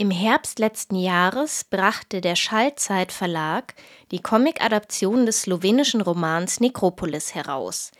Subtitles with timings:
[0.00, 3.74] Im Herbst letzten Jahres brachte der Schallzeit Verlag
[4.12, 7.90] die Comic-Adaption des slowenischen Romans Nekropolis heraus.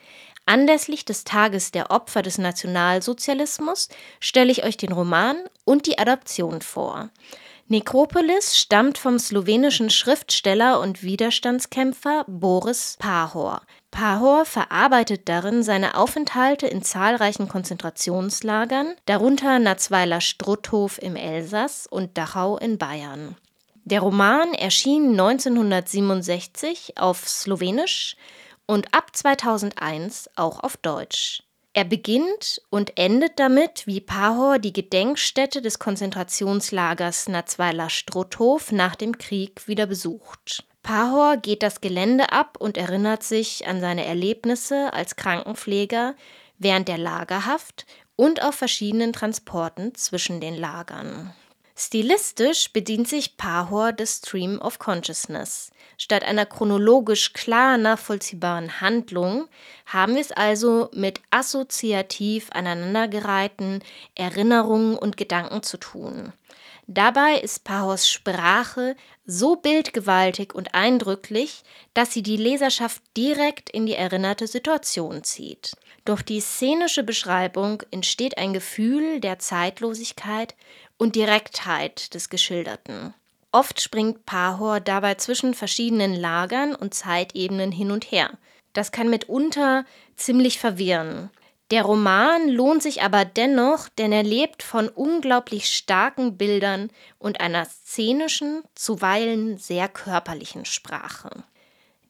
[0.47, 3.89] Anlässlich des Tages der Opfer des Nationalsozialismus
[4.21, 7.11] stelle ich euch den Roman und die Adaption vor.
[7.71, 13.61] Nekropolis stammt vom slowenischen Schriftsteller und Widerstandskämpfer Boris Pahor.
[13.91, 22.57] Pahor verarbeitet darin seine Aufenthalte in zahlreichen Konzentrationslagern, darunter Natzweiler Strutthof im Elsass und Dachau
[22.57, 23.37] in Bayern.
[23.85, 28.17] Der Roman erschien 1967 auf Slowenisch
[28.65, 31.43] und ab 2001 auch auf Deutsch.
[31.79, 39.17] Er beginnt und endet damit, wie Pahor die Gedenkstätte des Konzentrationslagers Natzweiler Strutthof nach dem
[39.17, 40.65] Krieg wieder besucht.
[40.83, 46.17] Pahor geht das Gelände ab und erinnert sich an seine Erlebnisse als Krankenpfleger
[46.59, 51.33] während der Lagerhaft und auf verschiedenen Transporten zwischen den Lagern.
[51.81, 55.71] Stilistisch bedient sich Pahor des Stream of Consciousness.
[55.97, 59.47] Statt einer chronologisch klar nachvollziehbaren Handlung
[59.87, 63.85] haben wir es also mit assoziativ aneinandergereihten
[64.17, 66.33] Erinnerungen und Gedanken zu tun.
[66.89, 71.63] Dabei ist Pahors Sprache so bildgewaltig und eindrücklich,
[71.95, 75.77] dass sie die Leserschaft direkt in die erinnerte Situation zieht.
[76.07, 80.55] Durch die szenische Beschreibung entsteht ein Gefühl der Zeitlosigkeit
[80.99, 83.15] und Direktheit des Geschilderten.
[83.51, 88.31] Oft springt Pahor dabei zwischen verschiedenen Lagern und Zeitebenen hin und her.
[88.75, 91.31] Das kann mitunter ziemlich verwirren.
[91.71, 97.65] Der Roman lohnt sich aber dennoch, denn er lebt von unglaublich starken Bildern und einer
[97.67, 101.31] szenischen, zuweilen sehr körperlichen Sprache.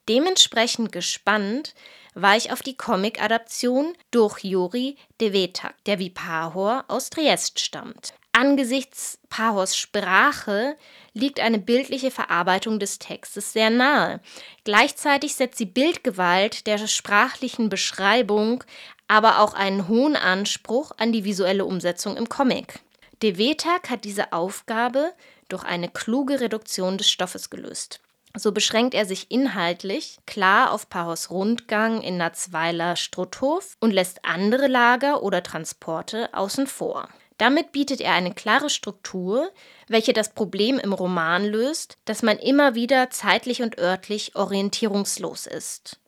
[0.09, 1.75] Dementsprechend gespannt
[2.15, 8.15] war ich auf die Comic-Adaption durch Juri Devetak, der wie Pahor aus Triest stammt.
[8.39, 10.77] Angesichts Pahors Sprache
[11.13, 14.21] liegt eine bildliche Verarbeitung des Textes sehr nahe.
[14.63, 18.63] Gleichzeitig setzt die Bildgewalt der sprachlichen Beschreibung
[19.09, 22.79] aber auch einen hohen Anspruch an die visuelle Umsetzung im Comic.
[23.25, 25.15] De Vetak hat diese Aufgabe
[25.49, 27.99] durch eine kluge Reduktion des Stoffes gelöst.
[28.37, 34.69] So beschränkt er sich inhaltlich klar auf Pahors Rundgang in Natzweiler Strutthof und lässt andere
[34.69, 37.09] Lager oder Transporte außen vor.
[37.39, 39.51] Damit bietet er eine klare Struktur,
[39.87, 46.01] welche das Problem im Roman löst, dass man immer wieder zeitlich und örtlich orientierungslos ist.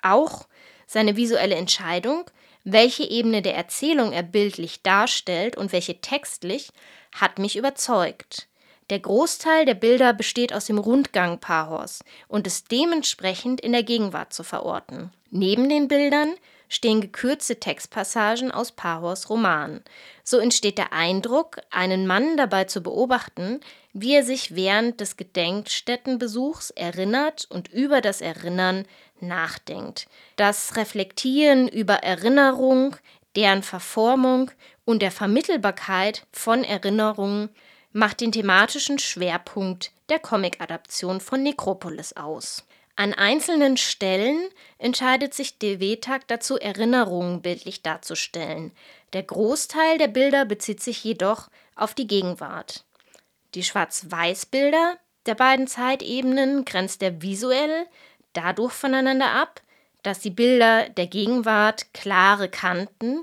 [0.00, 0.46] Auch
[0.86, 2.24] seine visuelle Entscheidung,
[2.64, 6.70] welche Ebene der Erzählung er bildlich darstellt und welche textlich,
[7.14, 8.48] hat mich überzeugt.
[8.90, 14.32] Der Großteil der Bilder besteht aus dem Rundgang Pahors und ist dementsprechend in der Gegenwart
[14.32, 15.12] zu verorten.
[15.30, 16.34] Neben den Bildern
[16.72, 19.82] stehen gekürzte Textpassagen aus Pahors Roman.
[20.24, 23.60] So entsteht der Eindruck, einen Mann dabei zu beobachten,
[23.92, 28.86] wie er sich während des Gedenkstättenbesuchs erinnert und über das Erinnern
[29.20, 30.08] nachdenkt.
[30.36, 32.96] Das Reflektieren über Erinnerung,
[33.36, 34.50] deren Verformung
[34.86, 37.50] und der Vermittelbarkeit von Erinnerungen
[37.92, 42.64] macht den thematischen Schwerpunkt der Comic-Adaption von Nekropolis aus.
[42.94, 44.48] An einzelnen Stellen
[44.78, 48.72] entscheidet sich Devetak dazu, Erinnerungen bildlich darzustellen.
[49.12, 52.84] Der Großteil der Bilder bezieht sich jedoch auf die Gegenwart.
[53.54, 57.86] Die Schwarz-Weiß-Bilder der beiden Zeitebenen grenzt er visuell
[58.32, 59.62] dadurch voneinander ab,
[60.02, 63.22] dass die Bilder der Gegenwart klare Kanten,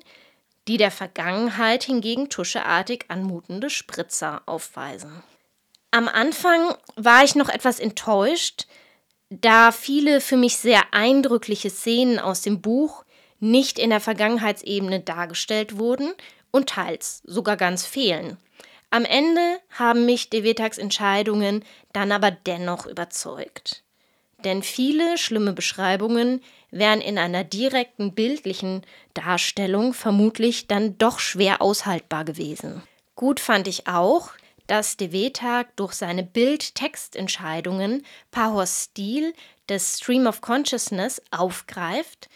[0.67, 5.23] die der Vergangenheit hingegen tuscheartig anmutende Spritzer aufweisen.
[5.91, 8.67] Am Anfang war ich noch etwas enttäuscht,
[9.29, 13.03] da viele für mich sehr eindrückliche Szenen aus dem Buch
[13.39, 16.11] nicht in der Vergangenheitsebene dargestellt wurden
[16.51, 18.37] und teils sogar ganz fehlen.
[18.89, 21.63] Am Ende haben mich Devetags Entscheidungen
[21.93, 23.83] dann aber dennoch überzeugt.
[24.43, 26.41] Denn viele schlimme Beschreibungen
[26.71, 32.81] wären in einer direkten bildlichen Darstellung vermutlich dann doch schwer aushaltbar gewesen.
[33.15, 34.31] Gut fand ich auch,
[34.69, 39.33] dass De Wetag durch seine Bild-Text-Entscheidungen Pahors Stil
[39.67, 42.29] des Stream of Consciousness aufgreift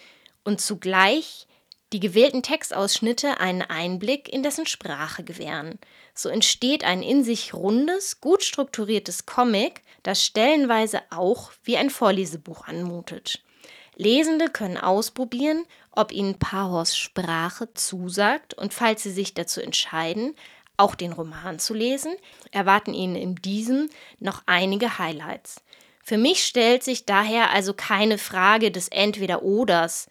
[0.44, 1.48] und zugleich
[1.94, 5.78] die gewählten Textausschnitte einen Einblick in dessen Sprache gewähren.
[6.16, 12.68] So entsteht ein in sich rundes, gut strukturiertes Comic, das stellenweise auch wie ein Vorlesebuch
[12.68, 13.44] anmutet.
[13.96, 20.34] Lesende können ausprobieren, ob ihnen Pahors Sprache zusagt und falls sie sich dazu entscheiden,
[20.78, 22.16] auch den Roman zu lesen,
[22.52, 23.90] erwarten Ihnen in diesem
[24.20, 25.62] noch einige Highlights.
[26.04, 30.08] Für mich stellt sich daher also keine Frage des Entweder-Oders,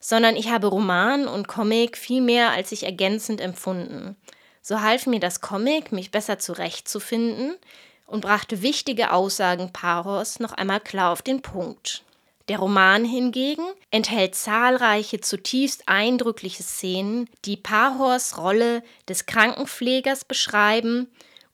[0.00, 4.16] sondern ich habe Roman und Comic viel mehr als sich ergänzend empfunden.
[4.62, 7.54] So half mir das Comic, mich besser zurechtzufinden
[8.06, 12.05] und brachte wichtige Aussagen Paros noch einmal klar auf den Punkt.
[12.48, 21.08] Der Roman hingegen enthält zahlreiche zutiefst eindrückliche Szenen, die Pahors Rolle des Krankenpflegers beschreiben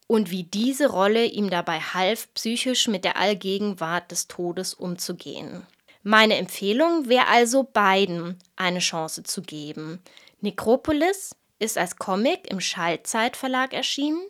[0.06, 5.66] und wie diese Rolle ihm dabei half, psychisch mit der Allgegenwart des Todes umzugehen.
[6.02, 10.02] Meine Empfehlung wäre also beiden eine Chance zu geben.
[10.40, 14.20] Nekropolis ist als Comic im Schallzeit Verlag erschienen,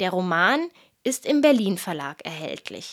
[0.00, 0.68] der Roman
[1.02, 2.92] ist im Berlin Verlag erhältlich.